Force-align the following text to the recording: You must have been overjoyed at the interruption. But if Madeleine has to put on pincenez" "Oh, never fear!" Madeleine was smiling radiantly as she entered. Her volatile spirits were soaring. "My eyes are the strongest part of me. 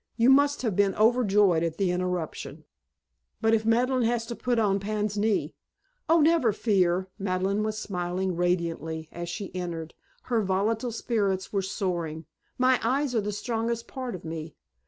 You 0.17 0.31
must 0.31 0.63
have 0.63 0.75
been 0.75 0.95
overjoyed 0.95 1.61
at 1.61 1.77
the 1.77 1.91
interruption. 1.91 2.63
But 3.39 3.53
if 3.53 3.67
Madeleine 3.67 4.01
has 4.07 4.25
to 4.25 4.35
put 4.35 4.57
on 4.57 4.79
pincenez" 4.79 5.51
"Oh, 6.09 6.21
never 6.21 6.51
fear!" 6.51 7.09
Madeleine 7.19 7.61
was 7.61 7.77
smiling 7.77 8.35
radiantly 8.35 9.09
as 9.11 9.29
she 9.29 9.53
entered. 9.53 9.93
Her 10.23 10.41
volatile 10.41 10.91
spirits 10.91 11.53
were 11.53 11.61
soaring. 11.61 12.25
"My 12.57 12.79
eyes 12.81 13.13
are 13.13 13.21
the 13.21 13.31
strongest 13.31 13.87
part 13.87 14.15
of 14.15 14.25
me. 14.25 14.55